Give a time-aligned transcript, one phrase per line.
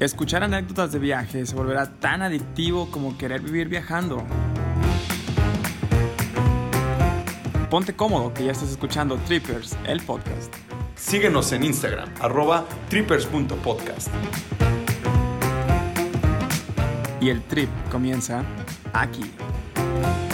[0.00, 4.24] Escuchar anécdotas de viaje se volverá tan adictivo como querer vivir viajando.
[7.68, 10.54] Ponte cómodo que ya estás escuchando Trippers, el podcast.
[10.94, 14.06] Síguenos en Instagram, arroba trippers.podcast.
[17.20, 18.44] Y el trip comienza
[18.92, 19.28] aquí.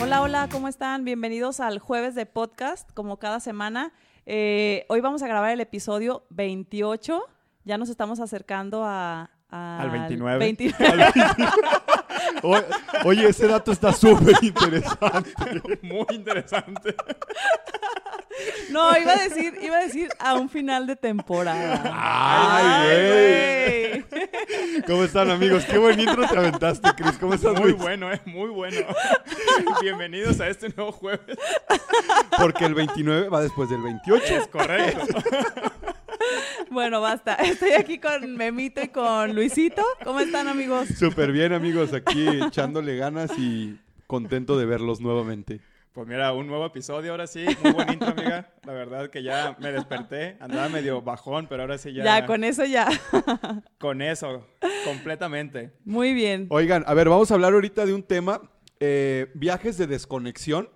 [0.03, 1.07] Hola, hola, ¿cómo están?
[1.07, 3.95] Bienvenidos al jueves de podcast, como cada semana.
[4.27, 7.25] Eh, hoy vamos a grabar el episodio 28.
[7.65, 10.39] Ya nos estamos acercando a, al 29.
[10.39, 11.13] 29.
[13.05, 15.31] Oye, ese dato está súper interesante.
[15.83, 16.95] Muy interesante.
[18.71, 21.83] No, iba a decir, iba a decir a un final de temporada.
[21.95, 24.83] Ay, güey.
[24.87, 25.65] ¿Cómo están, amigos?
[25.65, 27.17] Qué buen intro te aventaste, Chris.
[27.19, 28.81] ¿Cómo estás, Muy bueno, eh, muy bueno.
[29.81, 31.39] Bienvenidos a este nuevo jueves.
[32.39, 34.25] Porque el 29 va después del 28.
[34.25, 35.23] Es correcto.
[36.75, 37.35] Bueno, basta.
[37.45, 39.85] Estoy aquí con Memito y con Luisito.
[40.03, 40.89] ¿Cómo están, amigos?
[40.89, 41.93] Súper bien, amigos.
[41.93, 45.61] Aquí echándole ganas y contento de verlos nuevamente.
[45.93, 47.47] Pues mira, un nuevo episodio ahora sí.
[47.63, 48.51] Muy buen intro, amiga.
[48.67, 50.37] La verdad que ya me desperté.
[50.41, 52.03] Andaba medio bajón, pero ahora sí ya.
[52.03, 52.89] Ya, con eso ya.
[53.79, 54.45] Con eso,
[54.85, 55.73] completamente.
[55.85, 56.49] Muy bien.
[56.51, 58.41] Oigan, a ver, vamos a hablar ahorita de un tema.
[58.81, 60.69] eh, viajes de desconexión.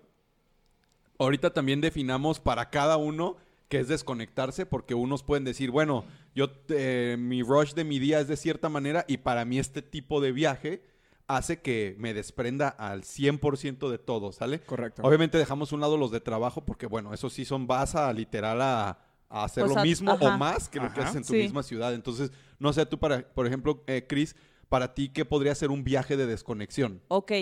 [1.19, 3.37] Ahorita también definamos para cada uno
[3.69, 8.21] qué es desconectarse, porque unos pueden decir, bueno, yo eh, mi rush de mi día
[8.21, 10.83] es de cierta manera y para mí este tipo de viaje
[11.27, 14.61] hace que me desprenda al 100% de todo, ¿sale?
[14.61, 15.03] Correcto.
[15.03, 18.11] Obviamente dejamos a un lado los de trabajo porque, bueno, eso sí son, vas a
[18.15, 21.23] literal a, a hacer Pues lo a- mismo o más que lo que haces en
[21.25, 21.39] tu Sí.
[21.41, 21.93] misma ciudad.
[21.93, 24.35] Entonces, no sé, tú, para, por ejemplo, eh, Chris,
[24.71, 27.03] para ti, ¿qué podría ser un viaje de desconexión?
[27.09, 27.33] Ok.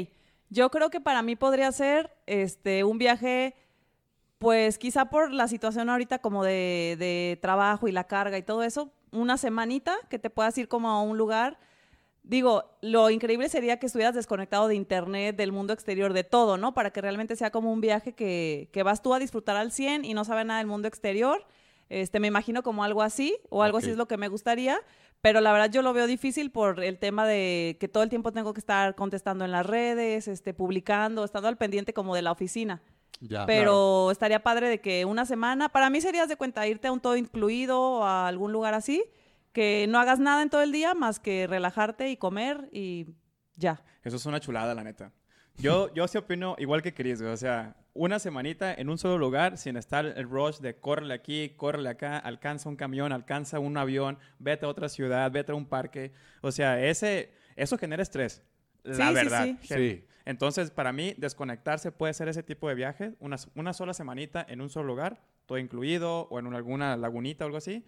[0.48, 3.54] Yo creo que para mí podría ser este un viaje,
[4.38, 8.62] pues quizá por la situación ahorita como de, de trabajo y la carga y todo
[8.62, 11.58] eso, una semanita que te puedas ir como a un lugar.
[12.22, 16.74] Digo, lo increíble sería que estuvieras desconectado de internet, del mundo exterior, de todo, ¿no?
[16.74, 20.04] Para que realmente sea como un viaje que, que vas tú a disfrutar al 100
[20.04, 21.46] y no sabes nada del mundo exterior.
[21.88, 24.80] Este, me imagino como algo así, o algo así es lo que me gustaría,
[25.20, 28.32] pero la verdad yo lo veo difícil por el tema de que todo el tiempo
[28.32, 32.32] tengo que estar contestando en las redes, este, publicando, estando al pendiente como de la
[32.32, 32.82] oficina.
[33.20, 33.46] Ya.
[33.46, 37.00] pero estaría padre de que una semana, para mí serías de cuenta irte a un
[37.00, 39.04] todo incluido o a algún lugar así,
[39.52, 43.06] que no hagas nada en todo el día más que relajarte y comer y
[43.56, 43.82] ya.
[44.02, 45.12] Eso es una chulada, la neta.
[45.58, 47.22] Yo, yo sí opino igual que Chris.
[47.22, 51.54] O sea, una semanita en un solo lugar sin estar el rush de córrele aquí,
[51.56, 55.64] córrele acá, alcanza un camión, alcanza un avión, vete a otra ciudad, vete a un
[55.64, 56.12] parque.
[56.42, 58.42] O sea, ese, eso genera estrés.
[58.84, 59.44] La Sí, sí, verdad.
[59.44, 59.58] sí.
[59.62, 60.04] Sí.
[60.26, 64.60] Entonces, para mí, desconectarse puede ser ese tipo de viaje, una, una sola semanita en
[64.60, 67.84] un solo lugar, todo incluido, o en una- alguna lagunita o algo así.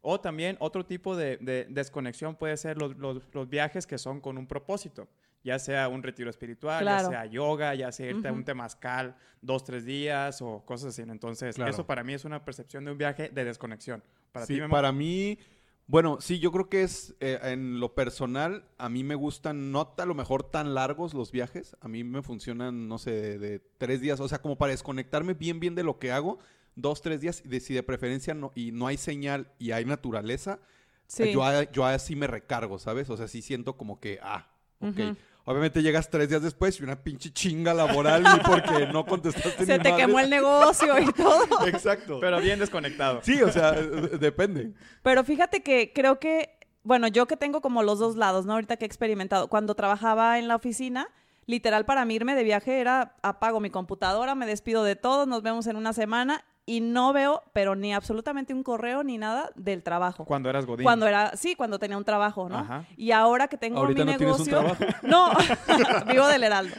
[0.00, 4.20] O también otro tipo de, de desconexión puede ser los, los- los viajes que son
[4.20, 5.06] con un propósito,
[5.44, 7.04] ya sea un retiro espiritual, Claro.
[7.04, 11.02] ya sea yoga, ya sea irte a un temazcal dos, tres días o cosas así.
[11.02, 11.70] Entonces, Claro.
[11.70, 14.02] eso para mí es una percepción de un viaje de desconexión.
[14.32, 15.38] Para sí, ti, para mí,
[15.86, 19.94] bueno, sí, yo creo que es eh, en lo personal, a mí me gustan no
[19.96, 23.58] a lo mejor tan largos los viajes, a mí me funcionan, no sé, de, de
[23.78, 26.38] tres días, o sea, como para desconectarme bien, bien de lo que hago,
[26.76, 29.84] dos, tres días, y de, si de preferencia no, y no hay señal y hay
[29.84, 30.60] naturaleza,
[31.08, 31.30] Sí.
[31.30, 33.10] yo, yo así me recargo, ¿sabes?
[33.10, 34.48] O sea, sí siento como que, ah,
[34.80, 35.14] ok.
[35.44, 39.78] Obviamente llegas tres días después y una pinche chinga laboral y porque no contestaste Se
[39.78, 40.06] ni te madre.
[40.06, 41.66] quemó el negocio y todo.
[41.66, 42.18] Exacto.
[42.20, 43.20] Pero bien desconectado.
[43.22, 44.72] Sí, o sea, depende.
[45.02, 46.50] Pero fíjate que creo que,
[46.84, 48.52] bueno, yo que tengo como los dos lados, ¿no?
[48.52, 51.08] Ahorita que he experimentado, cuando trabajaba en la oficina,
[51.46, 55.42] literal para mí irme de viaje era apago mi computadora, me despido de todos, nos
[55.42, 59.82] vemos en una semana y no veo, pero ni absolutamente un correo ni nada del
[59.82, 60.24] trabajo.
[60.24, 60.84] Cuando eras Godín.
[60.84, 62.58] Cuando era, sí, cuando tenía un trabajo, ¿no?
[62.58, 62.84] Ajá.
[62.96, 64.62] Y ahora que tengo mi no negocio.
[65.02, 65.30] No,
[66.06, 66.74] vivo del Heraldo.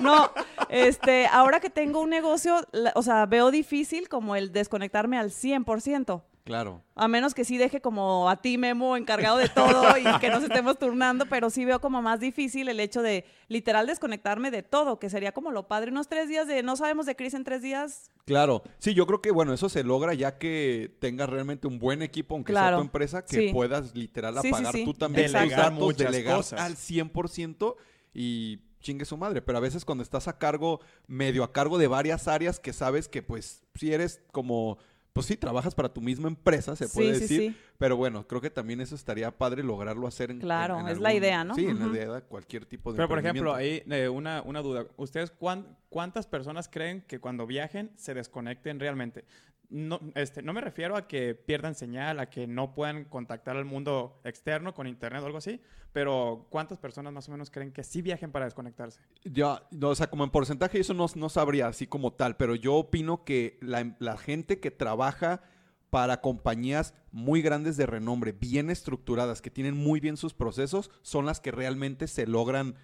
[0.00, 0.30] No,
[0.68, 2.56] este, ahora que tengo un negocio,
[2.94, 6.22] o sea, veo difícil como el desconectarme al 100%.
[6.48, 6.82] Claro.
[6.94, 10.42] A menos que sí deje como a ti, Memo, encargado de todo y que nos
[10.42, 14.98] estemos turnando, pero sí veo como más difícil el hecho de literal desconectarme de todo,
[14.98, 15.90] que sería como lo padre.
[15.90, 18.10] Unos tres días de no sabemos de Chris en tres días.
[18.24, 22.00] Claro, sí, yo creo que bueno, eso se logra ya que tengas realmente un buen
[22.00, 23.52] equipo, aunque sea tu empresa, que Sí.
[23.52, 24.84] puedas literal Sí, sí, apagar sí.
[24.86, 26.60] tú también tus Delegar datos, muchas delegar cosas.
[26.62, 27.76] al 100%
[28.14, 29.42] y chingue su madre.
[29.42, 33.06] Pero a veces cuando estás a cargo, medio a cargo de varias áreas que sabes
[33.08, 34.78] que pues si eres como,
[35.18, 37.40] pues sí, trabajas para tu misma empresa, se Sí, puede sí, decir.
[37.52, 37.56] sí.
[37.78, 40.98] Pero bueno, creo que también eso estaría padre lograrlo hacer en Claro, en- en es
[41.00, 41.54] la idea, ¿no?
[41.54, 41.86] Sí, en Ujú.
[41.90, 44.86] la idea de cualquier tipo de Pero, por ejemplo, ahí eh, una, una duda.
[44.96, 49.24] ¿Ustedes cuán- cuántas personas creen que cuando viajen se desconecten realmente?
[49.70, 53.64] No, este, no me refiero a que pierdan señal, a que no puedan contactar al
[53.64, 55.60] mundo externo con internet o algo así,
[55.92, 59.00] pero ¿cuántas personas más o menos creen que sí viajen para desconectarse?
[59.24, 62.74] No, o sea, como en porcentaje eso no, no sabría así como tal, pero yo
[62.76, 65.42] opino que la, la gente que trabaja
[65.90, 71.26] para compañías muy grandes de renombre, bien estructuradas, que tienen muy bien sus procesos, son
[71.26, 72.74] las que realmente se logran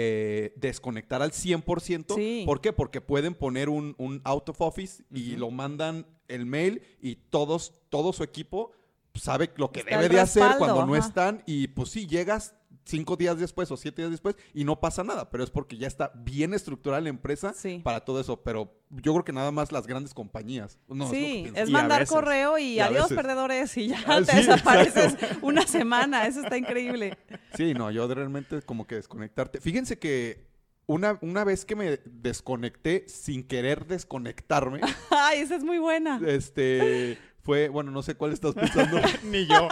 [0.00, 2.14] eh, desconectar al 100%.
[2.14, 2.44] Sí.
[2.46, 2.72] ¿Por qué?
[2.72, 7.74] Porque pueden poner un, un out of office y lo mandan el mail y todos,
[7.88, 8.70] todo su equipo
[9.14, 12.54] sabe lo que Está debe de hacer cuando no están y pues sí, llegas
[12.88, 15.86] cinco días después o siete días después y no pasa nada, pero es porque ya
[15.86, 17.80] está bien estructurada la empresa Sí.
[17.84, 20.78] para todo eso, pero yo creo que nada más las grandes compañías.
[20.88, 22.14] No, sí, es Y mandar veces.
[22.14, 23.16] correo y, adiós veces.
[23.16, 26.26] perdedores y ya Ah, te sí, desapareces una semana.
[26.26, 27.18] Eso está increíble.
[27.54, 29.60] Sí, no, yo realmente como que desconectarte.
[29.60, 30.48] Fíjense que
[30.86, 34.80] una, una vez que me desconecté sin querer desconectarme,
[35.10, 36.20] Ay, esa es muy buena.
[36.26, 38.98] este fue, bueno, no sé cuál estás pensando.
[39.24, 39.68] Ni yo.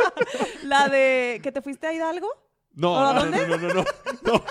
[0.64, 2.28] La de que te fuiste a Hidalgo.
[2.76, 3.48] No, ¿O a no, dónde?
[3.48, 3.84] no, no, no, no,
[4.22, 4.44] no.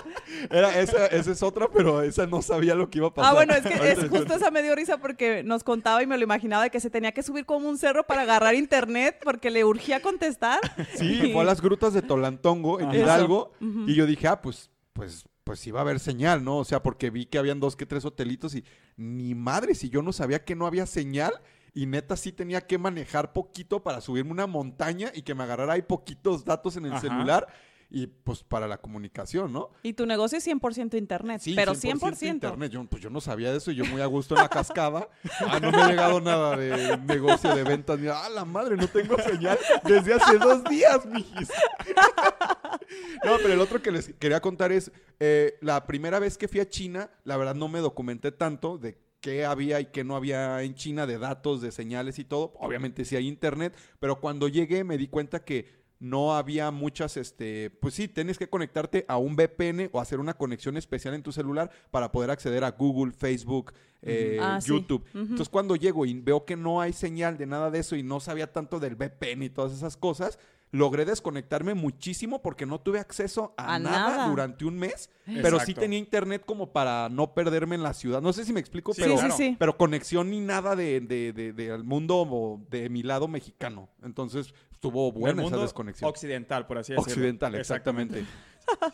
[0.50, 3.32] Era esa, esa es otra, pero esa no sabía lo que iba a pasar.
[3.32, 6.18] Ah, bueno, es que es justo esa me dio risa porque nos contaba y me
[6.18, 9.52] lo imaginaba de que se tenía que subir como un cerro para agarrar internet porque
[9.52, 10.60] le urgía contestar.
[10.96, 12.92] Sí, fue a las grutas de Tolantongo, en.
[12.94, 16.58] Hidalgo, y yo dije, ah, pues, pues, pues iba a haber señal, ¿no?
[16.58, 18.66] O sea, porque vi que habían dos que tres hotelitos y
[18.98, 21.34] ni madre, si yo no sabía que no había señal,
[21.76, 25.74] y neta sí tenía que manejar poquito para subirme una montaña y que me agarrara
[25.74, 27.02] ahí poquitos datos en el Ajá.
[27.02, 27.48] celular,
[27.90, 29.70] y pues para la comunicación, ¿no?
[29.84, 32.28] Y tu negocio es 100% internet, Sí, pero 100%.
[32.28, 32.72] internet.
[32.72, 35.08] Yo, pues yo no sabía de eso y yo muy a gusto en la cascada.
[35.48, 38.00] Ah, no me ha llegado nada de negocio de ventas.
[38.00, 41.50] Ni, ah, la madre, no tengo señal desde hace dos días, mijis.
[43.24, 46.60] No, pero el otro que les quería contar es, eh, la primera vez que fui
[46.60, 50.62] a China, la verdad no me documenté tanto de qué había y qué no había
[50.62, 52.54] en China de datos, de señales y todo.
[52.60, 57.70] Obviamente sí hay internet, pero cuando llegué me di cuenta que no había muchas, este,
[57.80, 61.32] pues sí, tienes que conectarte a un VPN o hacer una conexión especial en tu
[61.32, 64.68] celular para poder acceder a Google, Facebook, eh, Ah, sí.
[64.70, 65.04] YouTube.
[65.14, 68.20] Entonces cuando llego y veo que no hay señal de nada de eso y no
[68.20, 70.38] sabía tanto del VPN y todas esas cosas,
[70.76, 74.28] logré desconectarme muchísimo porque no tuve acceso a, A nada, nada.
[74.30, 75.10] durante un mes,
[75.42, 78.22] pero sí tenía internet como para no perderme en la ciudad.
[78.22, 79.56] No sé si me explico, Sí, pero, sí, sí.
[79.58, 83.90] pero conexión ni nada de, de, de- del mundo o de mi lado mexicano.
[84.04, 86.10] Entonces estuvo Del buena esa desconexión.
[86.10, 87.12] occidental, por así decirlo.
[87.14, 88.26] Occidental, exactamente.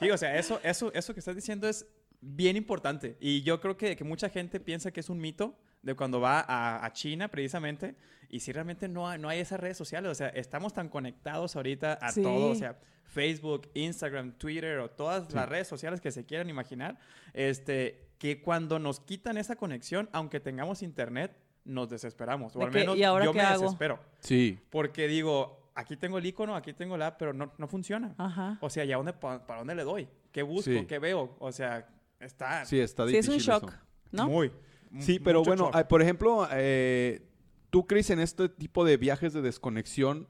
[0.02, 1.88] Sí, o sea, eso, eso, eso que estás diciendo es
[2.20, 3.16] bien importante.
[3.22, 6.40] Y yo creo que, que mucha gente piensa que es un mito de cuando va
[6.48, 7.96] a, a China, precisamente.
[8.30, 10.10] Y si realmente no hay, no hay esas redes sociales.
[10.12, 12.22] O sea, estamos tan conectados ahorita a Sí.
[12.24, 12.52] todo.
[12.52, 16.98] O sea, Facebook, Instagram, Twitter o todas las redes sociales que se quieran imaginar.
[17.34, 21.36] Este, que cuando nos quitan esa conexión, aunque tengamos internet,
[21.66, 22.56] nos desesperamos.
[22.56, 23.64] O al menos ¿y ahora yo me hago?
[23.64, 24.00] desespero.
[24.20, 24.60] Sí.
[24.70, 28.16] Porque digo, aquí tengo el icono, aquí tengo la app, pero no, no funciona.
[28.18, 28.58] Ajá.
[28.62, 30.08] O sea, ¿y a dónde, pa- para dónde le doy?
[30.32, 30.72] ¿Qué busco?
[30.72, 30.86] Sí.
[30.86, 31.36] ¿Qué veo?
[31.40, 31.88] O sea,
[32.20, 33.52] está Sí, está Sí, es difícil.
[33.54, 33.80] un shock, eso.
[34.12, 34.28] ¿no?
[34.30, 34.52] muy.
[35.00, 37.22] Sí, pero bueno, ah, por ejemplo, eh,
[37.70, 40.28] tú, Cris, en este tipo de viajes de desconexión.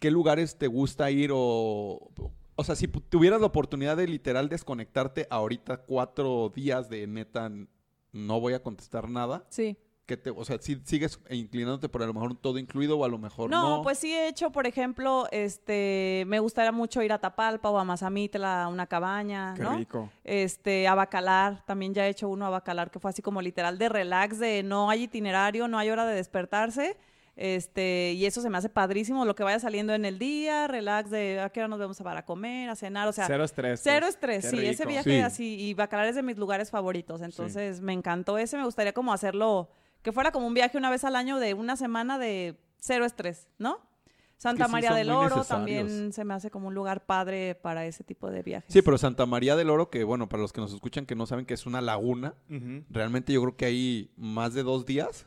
[0.00, 2.10] ¿qué lugares te gusta ir o...
[2.60, 7.52] O sea, si tuvieras la oportunidad de literal desconectarte ahorita cuatro días de neta,
[8.12, 9.76] no voy a contestar nada, Sí.
[10.08, 13.08] ¿Qué te, o sea, si sigues inclinándote por a lo mejor todo incluido o a
[13.08, 13.76] lo mejor no.
[13.76, 17.78] No, pues sí he hecho, por ejemplo, este, me gustaría mucho ir a Tapalpa o
[17.78, 19.76] a Mazamitla, a una cabaña, Qué ¿no?
[19.76, 20.10] rico.
[20.24, 23.76] Este, a Bacalar, también ya he hecho uno a Bacalar que fue así como literal
[23.78, 26.96] de relax, de no hay itinerario, no hay hora de despertarse.
[27.36, 31.08] Este, y eso se me hace padrísimo, lo que vaya saliendo en el día, relax
[31.08, 33.80] de a qué hora nos vemos para comer, a cenar, o sea, cero estrés.
[33.80, 34.14] Cero pues.
[34.14, 35.20] estrés, Qué sí, ese viaje Sí.
[35.20, 39.12] así, y Bacalar es de mis lugares favoritos, entonces me encantó ese, me gustaría como
[39.12, 39.68] hacerlo,
[40.08, 43.46] que fuera como un viaje una vez al año de una semana de cero estrés,
[43.58, 43.78] ¿no?
[44.38, 48.04] Santa sí María del Oro también se me hace como un lugar padre para ese
[48.04, 48.72] tipo de viajes.
[48.72, 51.26] Sí, pero Santa María del Oro, que bueno, para los que nos escuchan que no
[51.26, 52.36] saben que es una laguna,
[52.88, 55.26] realmente yo creo que hay más de dos días.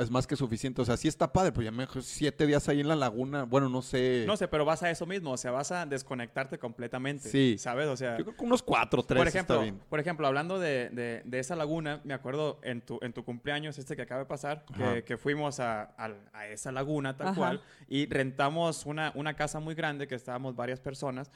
[0.00, 0.80] Es más que suficiente.
[0.80, 3.44] O sea, sí está padre, pero ya me siete días ahí en la laguna.
[3.44, 4.24] Bueno, no sé.
[4.26, 5.32] No sé, pero vas a eso mismo.
[5.32, 7.28] O sea, vas a desconectarte completamente.
[7.28, 7.56] Sí.
[7.58, 7.86] ¿Sabes?
[7.88, 9.80] O sea, Yo creo que unos cuatro, tres por está ejemplo, bien.
[9.88, 13.78] por ejemplo, hablando de, de- de esa laguna, me acuerdo en tu, en tu cumpleaños,
[13.78, 15.94] este que acaba de pasar, que, que fuimos a,
[16.32, 17.36] a esa laguna tal Ajá.
[17.36, 21.30] cual y rentamos una, una casa muy grande que estábamos varias personas.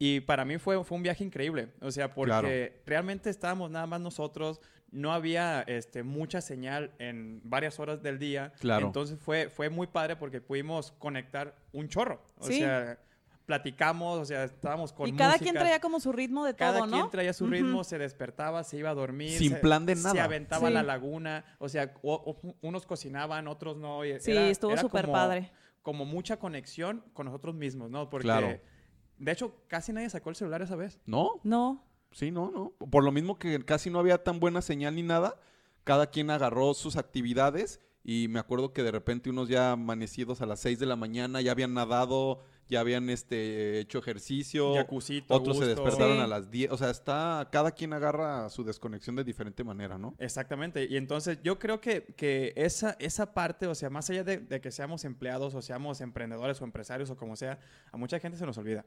[0.00, 1.70] Y para mí fue, fue un viaje increíble.
[1.80, 2.48] O sea, porque Claro.
[2.86, 4.60] realmente estábamos nada más nosotros.
[4.90, 8.52] No había este, mucha señal en varias horas del día.
[8.60, 8.86] Claro.
[8.86, 12.22] Entonces fue, fue muy padre porque pudimos conectar un chorro.
[12.38, 12.58] O Sí.
[12.60, 12.98] sea,
[13.44, 16.86] platicamos, o sea, estábamos con y cada quien traía como su ritmo de Cada todo,
[16.86, 16.96] ¿no?
[16.98, 19.30] quien traía su ritmo, se despertaba, se iba a dormir.
[19.38, 20.24] Sin se- plan de Se nada.
[20.24, 20.74] aventaba a Sí.
[20.74, 21.44] la laguna.
[21.58, 24.04] O sea, o- o- unos cocinaban, otros no.
[24.04, 25.50] y Sí, era- estuvo súper padre.
[25.82, 28.10] Como mucha conexión con nosotros mismos, ¿no?
[28.10, 28.58] Porque, Claro.
[29.18, 31.00] de hecho, casi nadie sacó el celular esa vez.
[31.06, 31.40] ¿No?
[31.42, 31.84] No.
[32.12, 32.72] Sí, no, no.
[32.90, 35.36] Por lo mismo que casi no había tan buena señal ni nada,
[35.84, 40.46] cada quien agarró sus actividades y me acuerdo que de repente unos ya amanecidos a
[40.46, 45.36] las 6 de la mañana ya habían nadado, ya habían este hecho ejercicio, Jacuzito, a
[45.36, 46.22] otros se despertaron Sí.
[46.22, 50.14] a las 10, o sea, está cada quien agarra su desconexión de diferente manera, ¿no?
[50.18, 50.86] Exactamente.
[50.88, 54.60] Y entonces yo creo que, que esa, esa parte, o sea, más allá de, de
[54.60, 57.58] que seamos empleados o seamos emprendedores o empresarios o como sea,
[57.92, 58.86] a mucha gente se nos olvida.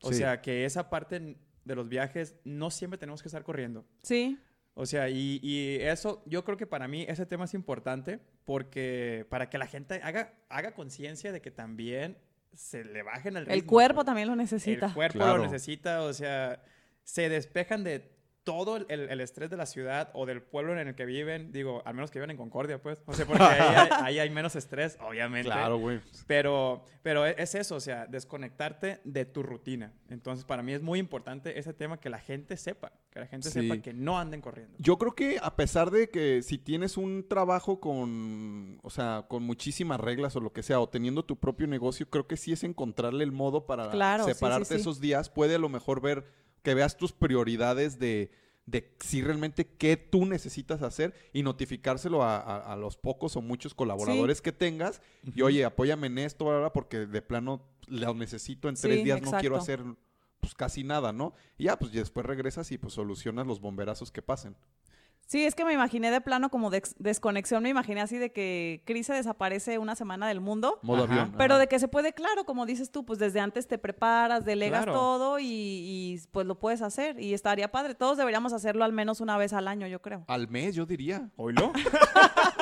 [0.00, 0.18] O Sí.
[0.18, 1.36] sea, que esa parte
[1.68, 3.84] de los viajes no siempre tenemos que estar corriendo.
[4.02, 4.38] Sí.
[4.74, 9.26] O sea, y, y eso, yo creo que para mí ese tema es importante porque
[9.28, 12.16] para que la gente haga, haga conciencia de que también
[12.54, 13.54] se le bajen el ritmo.
[13.54, 14.86] El cuerpo también lo necesita.
[14.86, 15.36] El cuerpo Claro.
[15.38, 16.62] lo necesita, o sea,
[17.04, 18.17] se despejan de
[18.48, 21.52] todo el, el- el estrés de la ciudad o del pueblo en el que viven.
[21.52, 23.02] Digo, al menos que viven en Concordia, pues.
[23.06, 25.50] O sea, porque ahí hay, ahí hay menos estrés, obviamente.
[25.78, 26.00] güey.
[26.26, 29.92] Pero, pero e- es eso, o sea, desconectarte de tu rutina.
[30.08, 33.50] Entonces, para mí es muy importante ese tema que la gente sepa, que la gente
[33.50, 33.60] Sí.
[33.62, 34.74] sepa que no anden corriendo.
[34.78, 39.42] Yo creo que a pesar de que si tienes un trabajo con, o sea, con
[39.42, 42.64] muchísimas reglas o lo que sea, o teniendo tu propio negocio, creo que sí es
[42.64, 44.80] encontrarle el modo para Claro, sí, sí, separarte sí.
[44.80, 45.28] esos días.
[45.30, 46.26] Puede a lo mejor ver,
[46.62, 48.30] que veas tus prioridades de,
[48.66, 53.40] de si realmente qué tú necesitas hacer y notificárselo a, a- a los pocos o
[53.42, 55.00] muchos colaboradores que tengas.
[55.34, 59.20] Y oye, apóyame en esto, bla, porque de plano lo necesito en tres Sí, días,
[59.22, 59.82] no quiero hacer
[60.40, 61.34] pues casi nada, ¿no?
[61.56, 64.56] Y ya, pues y después regresas y pues solucionas los bomberazos que pasen.
[65.30, 68.32] Sí, es que me imaginé de plano como de ex- desconexión, me imaginé así de
[68.32, 71.12] que Cris se desaparece una semana del mundo, Modo Ajá.
[71.12, 71.34] avión.
[71.36, 71.60] pero ajá.
[71.60, 74.94] de que se puede, claro, como dices tú, pues desde antes te preparas, delegas Claro.
[74.98, 77.94] todo y, y, pues lo puedes hacer y estaría padre.
[77.94, 80.24] Todos deberíamos hacerlo al menos una vez al año, yo creo.
[80.28, 81.28] Al mes, yo diría.
[81.36, 81.72] ¿Oílo?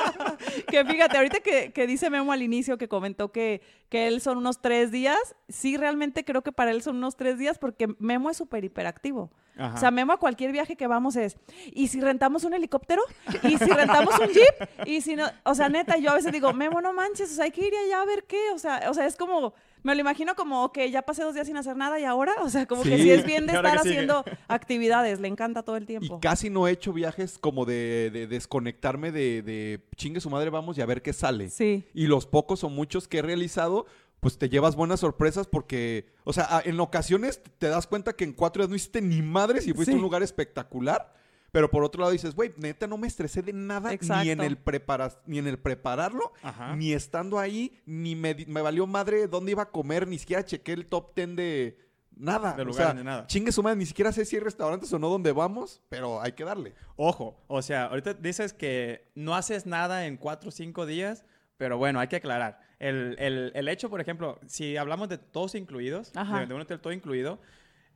[0.67, 4.37] Que fíjate, ahorita que, que dice Memo al inicio que comentó que, que él son
[4.37, 8.29] unos tres días, sí, realmente creo que para él son unos tres días porque Memo
[8.29, 9.31] es súper hiperactivo.
[9.57, 9.75] Ajá.
[9.75, 11.37] O sea, Memo a cualquier viaje que vamos es,
[11.73, 13.01] ¿y si rentamos un helicóptero?
[13.43, 14.85] ¿Y si rentamos un jeep?
[14.85, 17.45] Y si no, o sea, neta, yo a veces digo, Memo, no manches, o sea,
[17.45, 19.53] hay que ir allá a ver qué, o sea, o sea, es como,
[19.83, 22.49] me lo imagino como, ok, ya pasé dos días sin hacer nada y ahora, o
[22.49, 23.09] sea, como que Sí.
[23.11, 26.19] es bien de ¿Y estar haciendo actividades, le encanta todo el Y tiempo.
[26.19, 30.77] casi no he hecho viajes como de, de desconectarme de, de chingue su madre, vamos
[30.77, 31.49] y a ver qué sale.
[31.49, 31.85] Sí.
[31.93, 33.85] Y los pocos o muchos que he realizado,
[34.19, 38.33] pues te llevas buenas sorpresas porque, o sea, en ocasiones te das cuenta que en
[38.33, 41.13] cuatro días no hiciste ni madres y fuiste a un lugar espectacular.
[41.51, 43.91] Pero por otro lado dices, güey, neta, no me estresé de nada,
[44.23, 46.75] ni en el preparas, ni en el prepararlo, Ajá.
[46.75, 50.73] ni estando ahí, ni me, me valió madre dónde iba a comer, ni siquiera chequé
[50.73, 51.77] el top ten de
[52.15, 52.53] nada.
[52.53, 53.27] De o lugares sea, ni nada.
[53.27, 56.33] Chingue su madre, ni siquiera sé si hay restaurantes o no donde vamos, pero hay
[56.33, 56.73] que darle.
[56.95, 61.23] Ojo, o sea, ahorita dices que no haces nada en cuatro o cinco días,
[61.57, 62.59] pero bueno, hay que aclarar.
[62.79, 66.79] El, el- el hecho, por ejemplo, si hablamos de todos incluidos, de, de un hotel
[66.79, 67.39] todo incluido,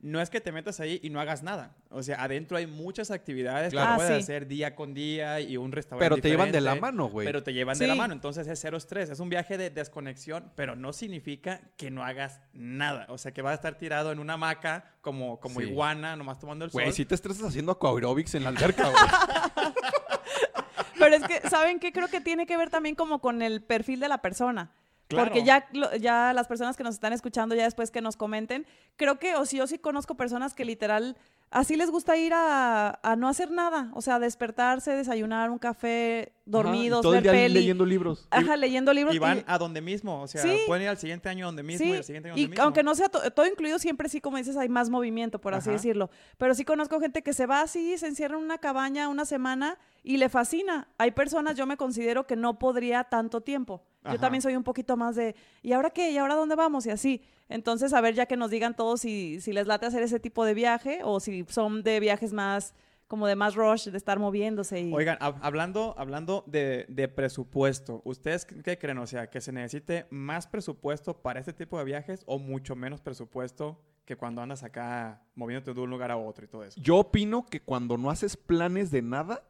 [0.02, 1.76] no es que te metas ahí y no hagas nada.
[1.90, 3.86] O sea, adentro hay muchas actividades Claro.
[3.86, 4.22] que Ah, puedes sí.
[4.32, 7.24] hacer día con día y un restaurante Pero te llevan de la mano, güey.
[7.26, 9.10] Pero te llevan de la mano, entonces es cero estrés.
[9.10, 13.06] Es un viaje de desconexión, pero no significa que no hagas nada.
[13.10, 15.66] O sea, que vas a estar tirado en una hamaca como, como Sí.
[15.68, 16.82] iguana, nomás tomando el sol.
[16.82, 18.94] Güey, si te estresas haciendo aquaerobics en la alberca, güey.
[20.98, 21.92] Pero es que, ¿saben qué?
[21.92, 24.72] Creo que tiene que ver también como con el perfil de la persona.
[25.14, 25.28] Claro.
[25.30, 25.68] Porque ya,
[26.00, 28.66] ya las personas que nos están escuchando, ya después que nos comenten,
[28.96, 31.16] creo que, o si yo sí conozco personas que literal,
[31.50, 33.90] así les gusta ir a, a no hacer nada.
[33.94, 37.54] O sea, despertarse, desayunar un café, dormidos, Ajá, y todo el ver día peli.
[37.54, 38.26] leyendo libros.
[38.30, 39.14] Ajá, leyendo libros.
[39.14, 40.56] Y van y- a donde mismo, o sea, Sí.
[40.66, 42.64] pueden ir al siguiente año donde mismo Sí, y al siguiente año y donde mismo.
[42.64, 45.68] aunque no sea to- todo incluido, siempre sí, como dices, hay más movimiento, por así
[45.68, 45.76] Ajá.
[45.76, 46.10] decirlo.
[46.38, 49.78] Pero sí conozco gente que se va así, se encierra en una cabaña una semana
[50.02, 50.88] y le fascina.
[50.98, 53.82] Hay personas, yo me considero que no podría tanto tiempo.
[54.04, 56.10] Yo también soy un poquito más de, ¿y ahora qué?
[56.10, 56.86] ¿Y ahora dónde vamos?
[56.86, 57.22] Y así.
[57.48, 60.44] Entonces, a ver, ya que nos digan todos si, si les late hacer ese tipo
[60.44, 62.74] de viaje o si son de viajes más,
[63.06, 64.80] como de más rush, de estar moviéndose.
[64.80, 64.92] Y...
[64.92, 68.98] Oigan, hab- hablando, hablando de, de presupuesto, ¿ustedes qué creen?
[68.98, 73.00] O sea, que se necesite más presupuesto para este tipo de viajes o mucho menos
[73.02, 76.80] presupuesto que cuando andas acá moviéndote de un lugar a otro y todo eso.
[76.80, 79.44] Yo opino que cuando no haces planes de nada,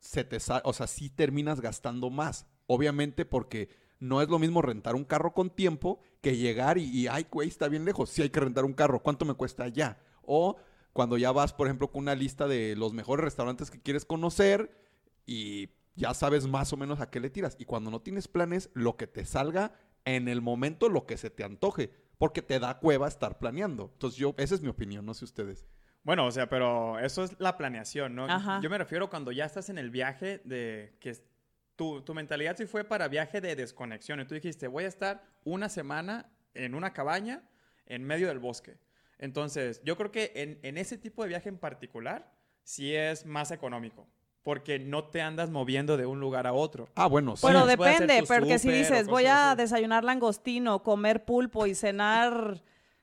[0.00, 2.46] se te o sea, sí terminas gastando más.
[2.66, 3.68] Obviamente porque
[4.02, 7.48] no es lo mismo rentar un carro con tiempo que llegar y, y, ay, güey,
[7.48, 8.10] está bien lejos.
[8.10, 9.02] Sí hay que rentar un carro.
[9.02, 9.98] ¿Cuánto me cuesta allá?
[10.22, 10.56] O
[10.92, 14.70] cuando ya vas, por ejemplo, con una lista de los mejores restaurantes que quieres conocer
[15.26, 17.56] y ya sabes más o menos a qué le tiras.
[17.58, 19.72] Y cuando no tienes planes, lo que te salga
[20.04, 21.90] en el momento, lo que se te antoje.
[22.18, 23.90] porque te da cueva estar planeando.
[23.94, 25.66] Entonces yo, esa es mi opinión, no sé ustedes.
[26.04, 28.26] Bueno, o sea, pero eso es la planeación, ¿no?
[28.26, 28.60] Ajá.
[28.62, 31.24] Yo me refiero cuando ya estás en el viaje de que es-
[31.76, 34.20] tu, tu mentalidad sí fue para viaje de desconexión.
[34.20, 37.42] Y tú dijiste, voy a estar una semana en una cabaña
[37.86, 38.76] en medio del bosque.
[39.18, 42.32] Entonces, yo creo que en, en ese tipo de viaje en particular,
[42.64, 44.06] sí es más económico.
[44.42, 46.88] Porque no te andas moviendo de un lugar a otro.
[46.96, 47.42] Ah, bueno, sí.
[47.42, 49.62] Bueno, depende, porque si dices, voy a así.
[49.62, 52.60] desayunar langostino, comer pulpo y cenar,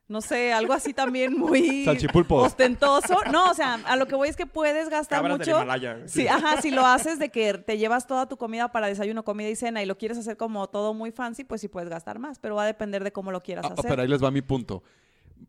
[0.10, 1.88] no sé, algo así también muy
[2.30, 3.16] ostentoso.
[3.32, 5.62] No, o sea, a lo que voy es que puedes gastar Cabras del mucho.
[5.64, 6.08] Himalaya.
[6.08, 9.50] Sí, ajá, si lo haces de que te llevas toda tu comida para desayuno, comida
[9.50, 12.40] y cena y lo quieres hacer como todo muy fancy, pues sí puedes gastar más,
[12.40, 13.86] pero va a depender de cómo lo quieras Ah, hacer.
[13.90, 14.84] pero ahí les va mi punto.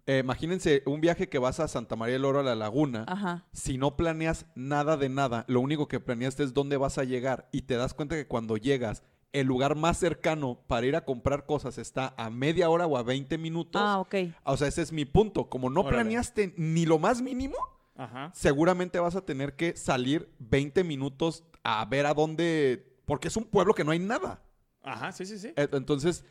[0.06, 3.04] Eh, imagínense un viaje que vas a Santa María del Oro a la laguna.
[3.08, 3.46] Ajá.
[3.52, 7.48] Si no planeas nada de nada, lo único que planeaste es dónde vas a llegar
[7.50, 9.02] y te das cuenta que cuando llegas,
[9.32, 13.02] el lugar más cercano para ir a comprar cosas está a media hora o a
[13.02, 13.80] 20 minutos.
[13.84, 14.14] Ah, ok.
[14.44, 15.48] O sea, ese es mi punto.
[15.48, 15.96] Como no Órale.
[15.96, 17.56] planeaste ni lo más mínimo,
[17.96, 18.30] Ajá.
[18.34, 22.86] seguramente vas a tener que salir 20 minutos a ver a dónde...
[23.04, 24.42] Porque es un pueblo que no hay nada.
[24.82, 25.48] Ajá, sí, sí, sí.
[25.56, 26.24] E- Entonces,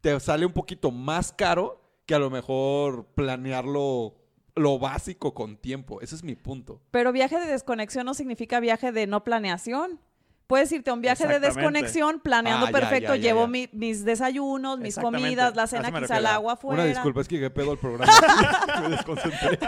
[0.00, 4.14] te sale un poquito más caro que a lo mejor planearlo
[4.56, 6.00] lo básico con tiempo.
[6.02, 6.80] Ese es mi punto.
[6.90, 10.00] Pero viaje de desconexión no significa viaje de no planeación.
[10.46, 13.14] Puedes irte a un viaje de desconexión planeando Ah, perfecto.
[13.14, 13.46] ya, ya, Llevo ya.
[13.48, 16.28] mi- mis desayunos, mis comidas, la cena quizá al refiero.
[16.28, 16.82] agua afuera.
[16.82, 18.12] Una disculpa, es que llegué pedo al programa.
[18.82, 19.58] Me desconcentré.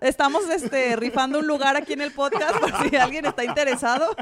[0.00, 4.14] Estamos este, rifando un lugar aquí en el podcast por si alguien está interesado.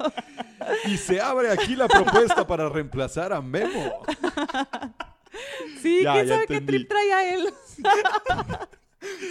[0.85, 4.03] Y se abre aquí la propuesta para reemplazar a Memo.
[5.81, 6.85] Sí, Ya, quién ya sabe qué entendí.
[6.85, 7.55] trip trae a él.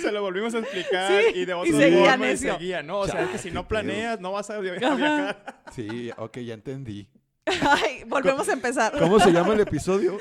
[0.01, 2.99] Se lo volvimos a explicar Sí, y de y otra seguía forma y seguía, ¿no?
[2.99, 5.63] O sea, es que si no planeas, no vas a viajar.
[5.73, 7.07] Sí, ok, ya entendí.
[7.45, 8.97] Ay, volvemos a empezar.
[8.99, 10.17] ¿Cómo se llama el episodio?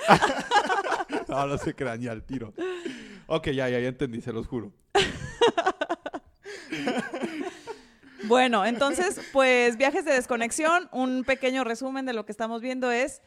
[1.28, 2.54] no, no se crean ya al tiro.
[3.26, 4.72] Ok, ya, ya, ya entendí, se los juro.
[8.24, 13.22] Bueno, entonces, pues viajes de desconexión, un pequeño resumen de lo que estamos viendo es,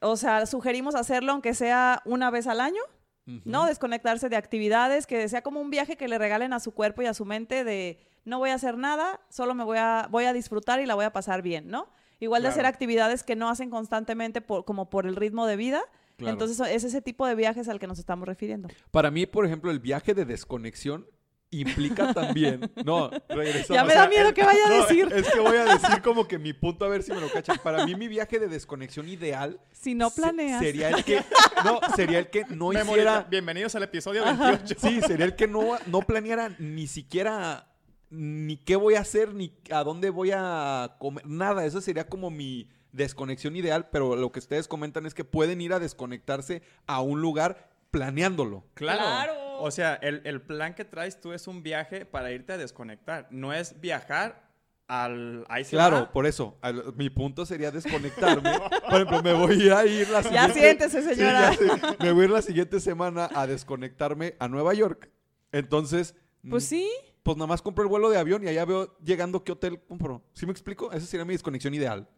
[0.00, 2.82] o sea, sugerimos hacerlo aunque sea una vez al año,
[3.26, 3.66] ¿no?
[3.66, 7.06] Desconectarse de actividades, que sea como un viaje que le regalen a su cuerpo y
[7.06, 10.32] a su mente de no voy a hacer nada, solo me voy a, voy a
[10.32, 11.88] disfrutar y la voy a pasar bien, ¿no?
[12.20, 15.82] Igual de hacer actividades que no hacen constantemente por, como por el ritmo de vida.
[16.16, 16.32] Claro.
[16.34, 18.68] Entonces es ese tipo de viajes al que nos estamos refiriendo.
[18.92, 21.08] Para mí, por ejemplo, el viaje de desconexión
[21.52, 22.72] implica también.
[22.84, 23.74] No, regresando.
[23.74, 25.08] Ya me da miedo que vaya a No, decir.
[25.14, 27.58] Es que voy a decir como que mi punto, a ver si me lo cachan.
[27.62, 29.60] Para mí, mi viaje de desconexión ideal.
[29.70, 30.60] Si no se- planeas.
[30.60, 31.22] Sería el que.
[31.64, 33.26] No, sería el que no hiciera.
[33.30, 34.74] Bienvenidos al episodio 28.
[34.78, 37.68] Sí, sería el que no, no planeara ni siquiera
[38.10, 41.64] ni qué voy a hacer, ni a dónde voy a comer, nada.
[41.64, 45.72] Eso sería como mi desconexión ideal, pero lo que ustedes comentan es que pueden ir
[45.72, 48.64] a desconectarse a un lugar planeándolo.
[48.74, 49.00] Claro.
[49.00, 49.51] Claro.
[49.62, 53.28] O sea, el, el plan que traes tú es un viaje para irte a desconectar.
[53.30, 54.50] No es viajar
[54.88, 55.44] al...
[55.48, 56.12] Ahí Claro, va.
[56.12, 56.58] por eso.
[56.60, 58.50] al- mi punto sería desconectarme.
[58.90, 60.88] por ejemplo, me voy a ir la Ya siguiente...
[60.90, 61.52] siéntese, Sí, señora.
[61.54, 61.96] ya.
[62.00, 65.08] Me voy a ir la siguiente semana a desconectarme a Nueva York.
[65.52, 66.14] Entonces...
[66.50, 66.90] Pues mm, sí.
[67.22, 70.22] pues nada más compro el vuelo de avión y allá veo llegando qué hotel compro.
[70.34, 70.90] ¿Sí me explico?
[70.92, 72.08] Esa sería mi desconexión ideal.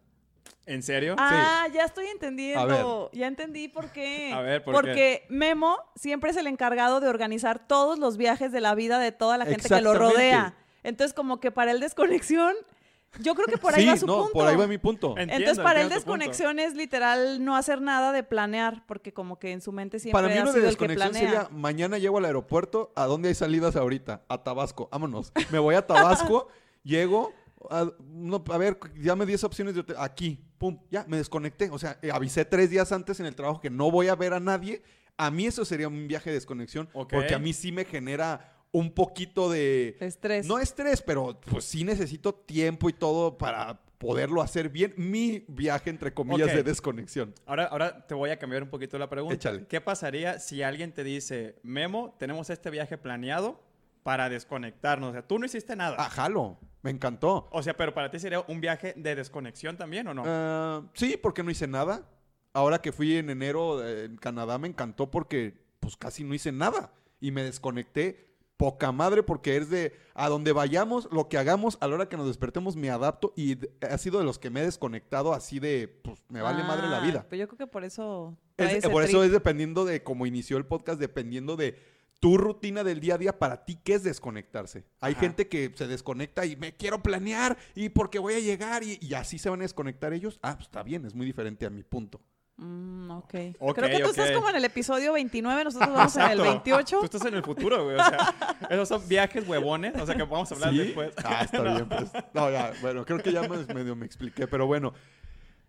[0.66, 1.14] ¿En serio?
[1.18, 3.10] Ah, ya estoy entendiendo.
[3.12, 4.32] Ya entendí por qué.
[4.32, 8.60] A ver, ¿por Porque Memo siempre es el encargado de organizar todos los viajes de
[8.60, 10.54] la vida de toda la gente que lo rodea.
[10.82, 12.54] Entonces, como que para él desconexión,
[13.20, 14.32] yo creo que por ahí sí, va su no, punto.
[14.32, 15.10] por ahí va mi punto.
[15.10, 19.52] Entiendo, Entonces, para él desconexión es literal no hacer nada de planear, porque como que
[19.52, 21.30] en su mente siempre Para mí ha uno de sido el desconexión planea.
[21.30, 24.22] sería mañana llego al aeropuerto, ¿a dónde hay salidas ahorita?
[24.28, 25.32] A Tabasco, vámonos.
[25.50, 26.48] Me voy a Tabasco,
[26.82, 27.32] llego,
[27.70, 31.70] a, no, a ver, ya me 10 opciones de hotel, aquí, pum, ya, me desconecté.
[31.70, 34.32] O sea, eh, avisé tres días antes en el trabajo que no voy a ver
[34.32, 34.82] a nadie.
[35.16, 37.12] A mí eso sería un viaje de desconexión, Ok.
[37.12, 39.96] porque a mí sí me genera un poquito de...
[40.00, 40.46] Estrés.
[40.46, 44.92] No estrés, pero pues sí necesito tiempo y todo para poderlo hacer bien.
[44.96, 47.32] Mi viaje, entre comillas, de desconexión.
[47.46, 49.34] Ahora, ahora te voy a cambiar un poquito la pregunta.
[49.36, 49.66] Échale.
[49.66, 53.62] ¿Qué pasaría si alguien te dice, Memo, tenemos este viaje planeado
[54.02, 55.10] para desconectarnos?
[55.10, 55.96] O sea, tú no hiciste nada.
[55.98, 56.58] Ah, jalo.
[56.84, 57.48] Me encantó.
[57.50, 60.22] O sea, pero para ti sería un viaje de desconexión también, ¿o no?
[60.26, 62.06] Ah, sí, porque no hice nada.
[62.52, 66.52] Ahora que fui en enero eh, en Canadá me encantó porque pues casi no hice
[66.52, 66.92] nada.
[67.20, 71.88] Y me desconecté poca madre porque es de a donde vayamos, lo que hagamos, a
[71.88, 74.64] la hora que nos despertemos me adapto y ha sido de los que me he
[74.64, 77.26] desconectado así de pues me vale madre la Ah, vida.
[77.28, 78.36] Pues yo creo que por eso.
[78.56, 81.76] Es- por eso es dependiendo de cómo inició el podcast, dependiendo de
[82.24, 84.86] tu rutina del día a día, para ti, ¿qué es desconectarse?
[85.02, 85.20] Hay Ajá.
[85.20, 89.12] gente que se desconecta y me quiero planear y porque voy a llegar y, y
[89.12, 90.38] así se van a desconectar ellos.
[90.40, 92.22] Ah, pues está bien, es muy diferente a mi punto.
[92.56, 93.34] Mm, ok.
[93.58, 96.50] Ok, Creo que tú estás como en el episodio 29, nosotros vamos en el Exacto.
[96.50, 96.98] 28.
[97.00, 97.96] Tú estás en el futuro, güey.
[97.96, 98.34] O sea,
[98.70, 99.94] esos son viajes huevones.
[100.00, 100.78] O sea, que vamos a hablar ¿Sí?
[100.78, 101.12] después.
[101.22, 102.10] Ah, está bien, pues.
[102.32, 104.94] No, ya, bueno, creo que ya me- medio me expliqué, pero bueno.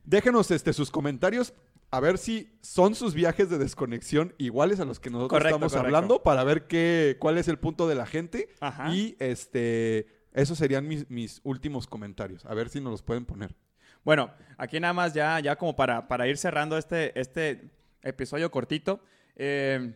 [0.06, 1.54] Déjenos este, sus comentarios
[1.92, 5.72] a ver si son sus viajes de desconexión iguales a los que nosotros Correcto, estamos
[5.74, 5.96] correcto.
[5.96, 8.50] hablando para ver qué, cuál es el punto de la gente.
[8.60, 8.94] Ajá.
[8.94, 12.46] Y este, esos serían mis, mis últimos comentarios.
[12.46, 13.56] A ver si nos los pueden poner.
[14.04, 19.00] Bueno, aquí nada más ya, ya como para, para ir cerrando este, este episodio cortito.
[19.36, 19.94] eh,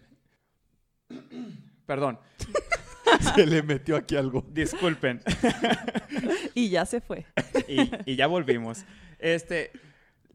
[1.86, 2.20] perdón,
[3.36, 4.46] Se le metió aquí algo.
[4.52, 5.22] disculpen.
[6.54, 7.26] Y ya se fue.
[7.68, 8.84] y, y ya volvimos.
[9.20, 9.72] Este,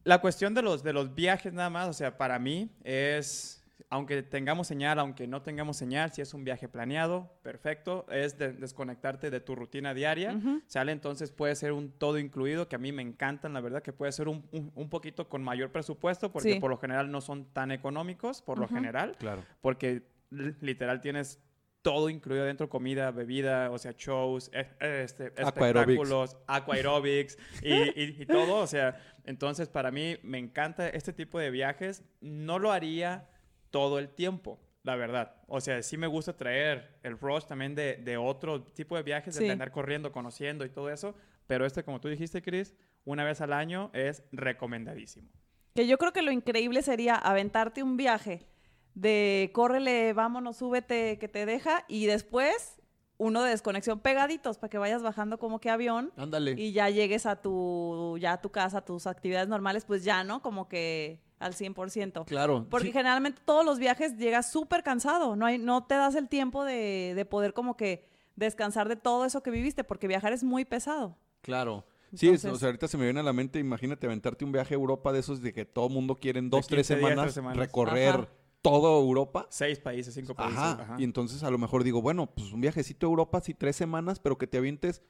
[0.05, 4.23] la cuestión de los, de los viajes nada más, o sea, para mí es, aunque
[4.23, 9.31] tengamos señal, aunque no tengamos señal, si es un viaje planeado, perfecto, es de- desconectarte
[9.31, 10.39] de tu rutina diaria.
[10.67, 10.93] ¿sale?
[10.93, 14.13] Entonces puede ser un todo incluido, que a mí me encantan, la verdad, que puede
[14.13, 16.61] ser un, un- un poquito con mayor presupuesto, porque Sí.
[16.61, 19.43] por lo general no son tan económicos, por lo general, Claro.
[19.61, 21.41] porque li- literal tienes
[21.85, 24.67] todo incluido dentro, comida, bebida, o sea, shows, e-
[25.03, 25.51] este, Aquaerobics.
[26.01, 31.39] espectáculos, aquaerobics y, y- y todo, o sea, entonces para mí me encanta este tipo
[31.39, 33.29] de viajes, no lo haría
[33.71, 37.97] todo el tiempo, la verdad, o sea, sí me gusta traer el rush también de,
[37.97, 39.45] de otro tipo de viajes, Sí.
[39.45, 41.15] de andar corriendo, conociendo y todo eso,
[41.47, 45.29] pero este, como tú dijiste, Chris, una vez al año es recomendadísimo.
[45.75, 48.47] Que yo creo que lo increíble sería aventarte un viaje
[48.95, 52.77] de córrele, vámonos, súbete, que te deja, y después
[53.17, 56.53] uno de desconexión pegaditos para que vayas bajando como que avión Ándale.
[56.61, 60.25] y ya llegues a tu, ya a tu casa, a tus actividades normales, pues ya,
[60.25, 60.43] ¿no?
[60.43, 62.25] Como que al 100%.
[62.27, 62.67] Claro.
[62.71, 62.93] Porque sí.
[62.93, 67.13] generalmente todos los viajes llegas súper cansado, no, hay, no te das el tiempo de,
[67.15, 68.05] de poder como que
[68.37, 71.17] descansar de todo eso que viviste, porque viajar es muy pesado.
[71.41, 71.85] Claro.
[72.15, 74.51] Sí, es- o Entonces- sea, ahorita se me viene a la mente, imagínate aventarte un
[74.53, 77.09] viaje a Europa de esos de que todo mundo quiere en dos, tres 15 días,
[77.11, 77.59] semanas, tres semanas.
[77.59, 78.29] recorrer Ajá.
[78.65, 79.47] Toda Europa.
[79.51, 80.57] Seis países, cinco países.
[80.59, 80.83] Ajá.
[80.83, 80.97] ajá.
[80.99, 84.19] Y entonces a lo mejor digo, bueno, pues un viajecito a Europa, sí, tres semanas,
[84.19, 85.03] pero que te avientes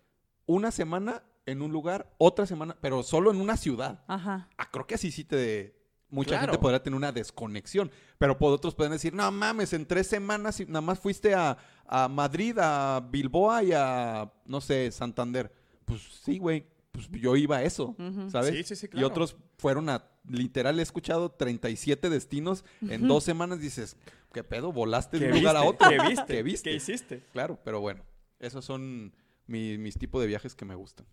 [0.46, 4.02] una semana en un lugar, otra semana, pero solo en una ciudad.
[4.08, 4.48] Ajá.
[4.58, 5.82] Ah, creo que así sí te...
[6.10, 6.46] Mucha Claro.
[6.52, 10.60] gente podrá tener una desconexión, pero por otros pueden decir, no mames, en tres semanas
[10.60, 15.52] y nada más fuiste a, a Madrid, a Bilboa y a, no sé, Santander.
[15.84, 17.96] Pues sí, güey, pues yo iba a eso.
[18.30, 18.54] ¿sabes?
[18.54, 23.60] Sí, sí, sí, Y otros fueron a, literal, he escuchado 37 destinos en dos semanas,
[23.60, 23.96] dices,
[24.32, 24.72] ¿qué pedo?
[24.72, 25.88] ¿Volaste de ¿Qué un lugar a otro?
[25.88, 26.26] ¿Qué viste?
[26.34, 26.70] ¿Qué viste?
[26.70, 27.22] ¿Qué hiciste?
[27.32, 28.02] Claro, pero bueno,
[28.40, 29.14] esos son
[29.46, 31.06] mi- mis tipos de viajes que me gustan.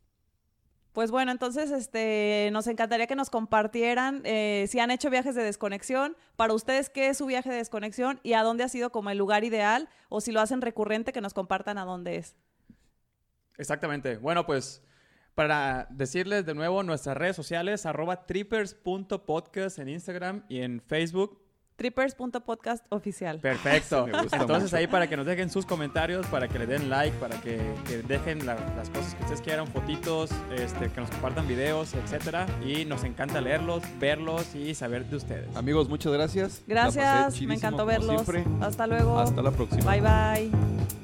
[0.93, 5.43] Pues bueno, entonces este, nos encantaría que nos compartieran eh, si han hecho viajes de
[5.43, 6.17] desconexión.
[6.35, 9.17] Para ustedes, ¿qué es su viaje de desconexión y a dónde ha sido como el
[9.17, 9.87] lugar ideal?
[10.09, 12.35] O si lo hacen recurrente, que nos compartan a dónde es.
[13.57, 14.17] Exactamente.
[14.17, 14.81] Bueno, pues
[15.35, 21.39] para decirles de nuevo nuestras redes sociales, arroba trippers.podcast en Instagram y en Facebook.
[21.77, 23.39] Trippers.podcast oficial.
[23.39, 24.05] Perfecto.
[24.11, 24.75] Me gusta Entonces mucho.
[24.77, 28.03] ahí para que nos dejen sus comentarios, para que le den like, para que, que
[28.03, 32.45] dejen la- las cosas que ustedes quieran, fotitos, este, que nos compartan videos, etcétera.
[32.63, 35.55] Y nos encanta leerlos, verlos y saber de ustedes.
[35.55, 36.61] Amigos, muchas gracias.
[36.67, 38.21] Gracias, me encantó verlos.
[38.25, 38.43] siempre.
[38.63, 39.17] Hasta luego.
[39.17, 39.91] Hasta la próxima.
[39.91, 41.00] Bye bye.